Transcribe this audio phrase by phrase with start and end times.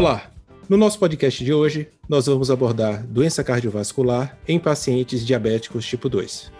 [0.00, 0.32] Olá!
[0.66, 6.50] No nosso podcast de hoje, nós vamos abordar doença cardiovascular em pacientes diabéticos tipo 2.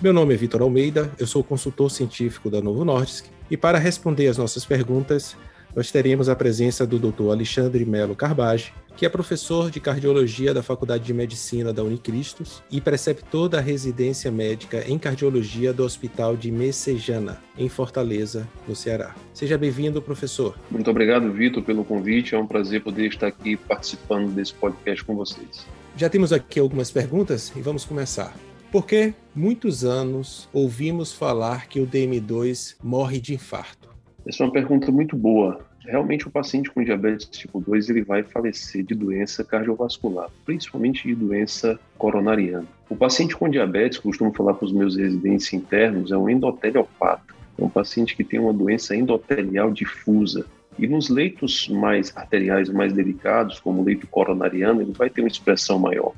[0.00, 4.28] Meu nome é Vitor Almeida, eu sou consultor científico da Novo Nordisk e para responder
[4.28, 5.36] as nossas perguntas,
[5.76, 7.30] nós teremos a presença do Dr.
[7.30, 12.80] Alexandre Melo Carbage, que é professor de cardiologia da Faculdade de Medicina da Unicristos e
[12.80, 19.14] preceptor da residência médica em cardiologia do Hospital de Messejana, em Fortaleza, no Ceará.
[19.34, 20.58] Seja bem-vindo, professor.
[20.70, 22.34] Muito obrigado, Vitor, pelo convite.
[22.34, 25.66] É um prazer poder estar aqui participando desse podcast com vocês.
[25.94, 28.34] Já temos aqui algumas perguntas e vamos começar.
[28.72, 33.86] Por que muitos anos ouvimos falar que o DM2 morre de infarto?
[34.26, 35.64] Essa é uma pergunta muito boa.
[35.86, 41.14] Realmente o paciente com diabetes tipo 2 ele vai falecer de doença cardiovascular, principalmente de
[41.14, 42.66] doença coronariana.
[42.90, 47.34] O paciente com diabetes, costumo falar para os meus residentes internos, é um endoteliopata.
[47.56, 50.44] É um paciente que tem uma doença endotelial difusa.
[50.78, 55.28] E nos leitos mais arteriais, mais delicados, como o leito coronariano, ele vai ter uma
[55.28, 56.12] expressão maior.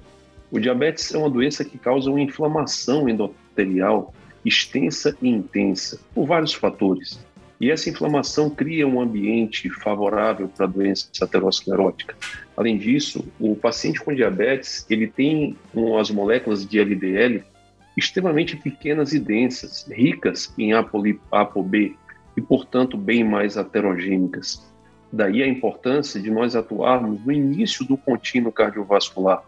[0.50, 6.54] O diabetes é uma doença que causa uma inflamação endotelial extensa e intensa, por vários
[6.54, 7.20] fatores.
[7.60, 12.14] E essa inflamação cria um ambiente favorável para a doença aterosclerótica.
[12.56, 15.56] Além disso, o paciente com diabetes, ele tem
[15.98, 17.42] as moléculas de LDL
[17.96, 21.96] extremamente pequenas e densas, ricas em ApoB
[22.36, 24.64] e, portanto, bem mais aterogênicas.
[25.12, 29.42] Daí a importância de nós atuarmos no início do contínuo cardiovascular,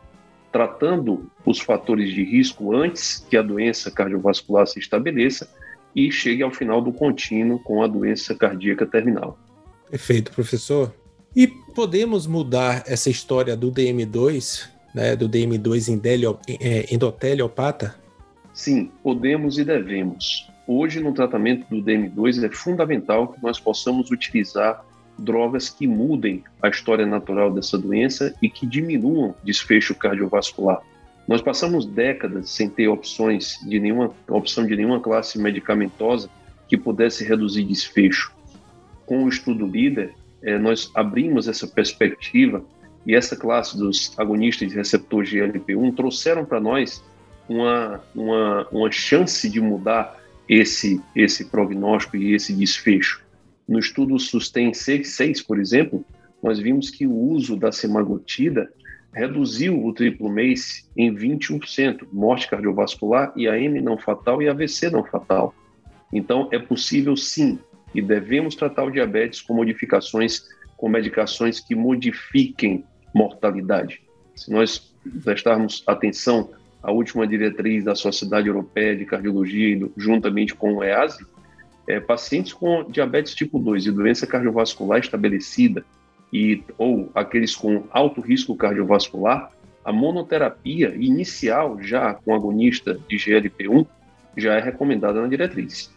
[0.51, 5.49] tratando os fatores de risco antes que a doença cardiovascular se estabeleça
[5.95, 9.39] e chegue ao final do contínuo com a doença cardíaca terminal.
[9.91, 10.95] Perfeito, professor.
[11.35, 17.95] E podemos mudar essa história do DM2, né, do DM2 é, endoteliopata?
[18.53, 20.49] Sim, podemos e devemos.
[20.67, 24.85] Hoje, no tratamento do DM2, é fundamental que nós possamos utilizar
[25.19, 30.81] drogas que mudem a história natural dessa doença e que diminuam desfecho cardiovascular.
[31.31, 36.29] Nós passamos décadas sem ter opções de nenhuma opção de nenhuma classe medicamentosa
[36.67, 38.35] que pudesse reduzir desfecho.
[39.07, 42.65] Com o estudo líder, eh, nós abrimos essa perspectiva
[43.07, 47.01] e essa classe dos agonistas de receptor GLP-1 trouxeram para nós
[47.49, 53.25] uma, uma, uma chance de mudar esse, esse prognóstico e esse desfecho.
[53.69, 56.05] No estudo Sustain 6, por exemplo,
[56.43, 58.69] nós vimos que o uso da semaglutida
[59.13, 65.55] reduziu o triplo MACE em 21%, morte cardiovascular, IAM não fatal e AVC não fatal.
[66.13, 67.59] Então, é possível sim,
[67.95, 72.85] e devemos tratar o diabetes com modificações, com medicações que modifiquem
[73.15, 74.01] mortalidade.
[74.35, 74.95] Se nós
[75.25, 76.51] prestarmos atenção
[76.83, 81.25] à última diretriz da Sociedade Europeia de Cardiologia, juntamente com o EASI,
[81.87, 85.85] é, pacientes com diabetes tipo 2 e doença cardiovascular estabelecida,
[86.33, 89.51] e, ou aqueles com alto risco cardiovascular,
[89.85, 93.87] a monoterapia inicial já com agonista de GLP-1
[94.37, 95.91] já é recomendada na diretriz.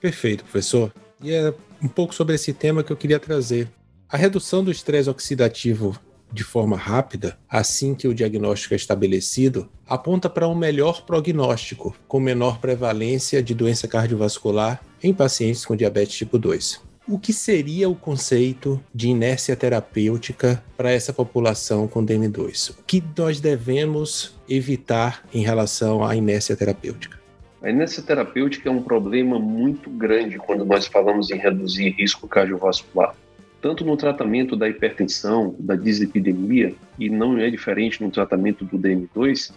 [0.00, 0.92] Perfeito, professor.
[1.22, 3.68] E é um pouco sobre esse tema que eu queria trazer.
[4.08, 5.98] A redução do estresse oxidativo
[6.30, 12.20] de forma rápida, assim que o diagnóstico é estabelecido, aponta para um melhor prognóstico, com
[12.20, 17.94] menor prevalência de doença cardiovascular em pacientes com diabetes tipo 2 o que seria o
[17.94, 22.78] conceito de inércia terapêutica para essa população com DM2?
[22.78, 27.18] O que nós devemos evitar em relação à inércia terapêutica?
[27.62, 33.14] A inércia terapêutica é um problema muito grande quando nós falamos em reduzir risco cardiovascular.
[33.60, 39.52] Tanto no tratamento da hipertensão, da dislipidemia, e não é diferente no tratamento do DM2,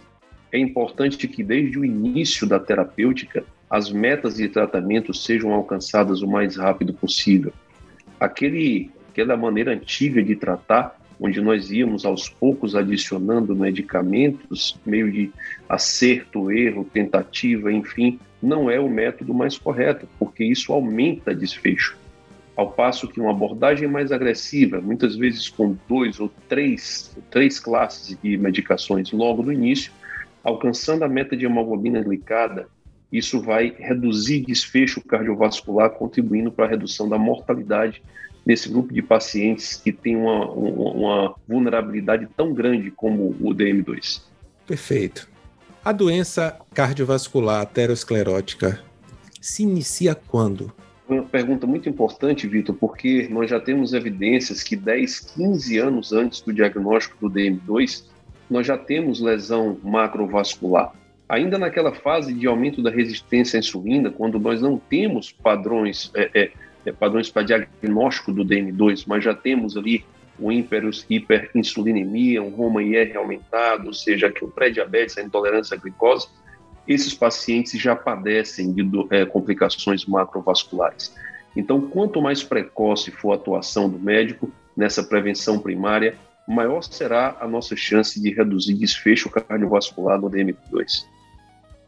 [0.50, 6.28] é importante que desde o início da terapêutica as metas de tratamento sejam alcançadas o
[6.28, 7.54] mais rápido possível.
[8.20, 15.32] Aquele, aquela maneira antiga de tratar, onde nós íamos aos poucos adicionando medicamentos, meio de
[15.66, 21.96] acerto, erro, tentativa, enfim, não é o método mais correto, porque isso aumenta desfecho.
[22.54, 28.18] Ao passo que uma abordagem mais agressiva, muitas vezes com dois ou três, três classes
[28.22, 29.90] de medicações logo no início,
[30.44, 32.68] alcançando a meta de hemoglobina glicada
[33.12, 38.02] isso vai reduzir desfecho cardiovascular, contribuindo para a redução da mortalidade
[38.44, 44.22] nesse grupo de pacientes que tem uma, uma vulnerabilidade tão grande como o DM2.
[44.66, 45.28] Perfeito.
[45.84, 48.80] A doença cardiovascular aterosclerótica
[49.40, 50.72] se inicia quando?
[51.08, 56.40] Uma pergunta muito importante, Vitor, porque nós já temos evidências que 10, 15 anos antes
[56.40, 58.04] do diagnóstico do DM2,
[58.48, 60.92] nós já temos lesão macrovascular
[61.32, 66.30] ainda naquela fase de aumento da resistência à insulina, quando nós não temos padrões, é,
[66.34, 66.52] é,
[66.84, 70.04] é padrões para diagnóstico do DM2, mas já temos ali
[70.38, 75.80] o hiper, hiperinsulinemia, um Roma IR aumentado, ou seja, que o pré-diabetes, a intolerância à
[75.80, 76.28] glicose,
[76.86, 81.14] esses pacientes já padecem de é, complicações macrovasculares.
[81.56, 86.14] Então, quanto mais precoce for a atuação do médico nessa prevenção primária,
[86.46, 91.10] maior será a nossa chance de reduzir desfecho cardiovascular no DM2.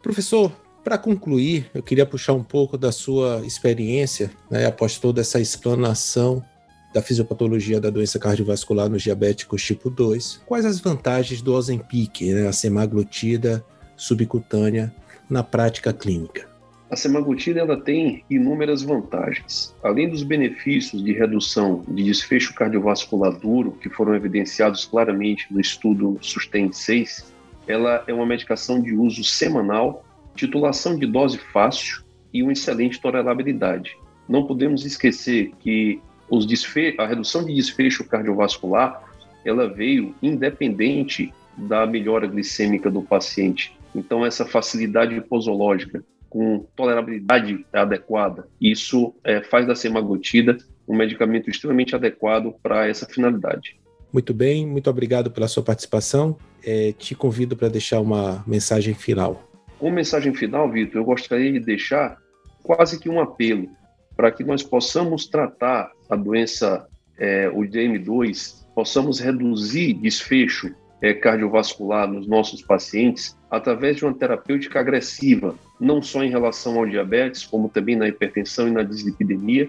[0.05, 0.53] Professor,
[0.85, 6.45] para concluir, eu queria puxar um pouco da sua experiência, né, após toda essa explanação
[6.93, 10.43] da fisiopatologia da doença cardiovascular nos diabéticos tipo 2.
[10.45, 13.65] Quais as vantagens do Ozempic, né, a semaglutida
[13.97, 14.95] subcutânea,
[15.29, 16.47] na prática clínica?
[16.91, 19.75] A semaglutida ela tem inúmeras vantagens.
[19.83, 26.19] Além dos benefícios de redução de desfecho cardiovascular duro, que foram evidenciados claramente no estudo
[26.21, 27.33] SUSTEN 6,
[27.67, 32.03] ela é uma medicação de uso semanal, titulação de dose fácil
[32.33, 33.97] e uma excelente tolerabilidade.
[34.29, 39.03] Não podemos esquecer que os desfe a redução de desfecho cardiovascular
[39.45, 43.77] ela veio independente da melhora glicêmica do paciente.
[43.95, 50.59] Então, essa facilidade posológica com tolerabilidade adequada, isso é, faz da semaglutida
[50.89, 53.77] um medicamento extremamente adequado para essa finalidade.
[54.15, 56.37] Muito bem, muito obrigado pela sua participação.
[56.65, 59.43] É, te convido para deixar uma mensagem final.
[59.77, 62.17] Como mensagem final, Vitor, eu gostaria de deixar
[62.63, 63.69] quase que um apelo
[64.17, 66.87] para que nós possamos tratar a doença,
[67.19, 70.73] é, o DM2, possamos reduzir desfecho
[71.03, 76.87] é, cardiovascular nos nossos pacientes através de uma terapêutica agressiva, não só em relação ao
[76.87, 79.69] diabetes, como também na hipertensão e na dislipidemia.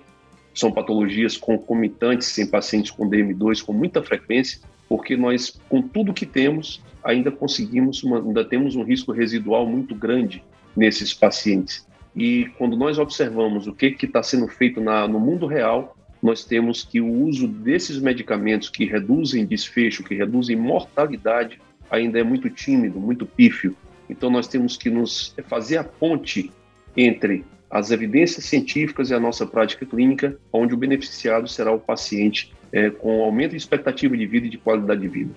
[0.56, 4.60] São patologias concomitantes em pacientes com DM2 com muita frequência,
[4.90, 9.94] porque nós, com tudo que temos, ainda conseguimos, uma, ainda temos um risco residual muito
[9.94, 10.44] grande
[10.76, 11.86] nesses pacientes.
[12.16, 16.84] E quando nós observamos o que está sendo feito na, no mundo real, nós temos
[16.84, 21.60] que o uso desses medicamentos que reduzem desfecho, que reduzem mortalidade,
[21.92, 23.76] ainda é muito tímido, muito pífio.
[24.10, 26.52] Então nós temos que nos fazer a ponte
[26.96, 27.44] entre
[27.76, 32.90] as evidências científicas e a nossa prática clínica, onde o beneficiado será o paciente é,
[32.90, 35.32] com aumento de expectativa de vida e de qualidade de vida.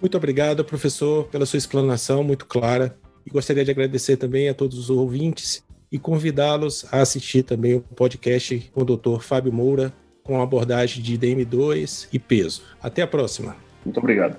[0.00, 2.98] Muito obrigado, professor, pela sua explanação muito clara.
[3.24, 7.80] E gostaria de agradecer também a todos os ouvintes e convidá-los a assistir também o
[7.80, 9.20] podcast com o Dr.
[9.20, 9.92] Fábio Moura,
[10.24, 12.64] com abordagem de DM2 e peso.
[12.82, 13.56] Até a próxima.
[13.84, 14.36] Muito obrigado.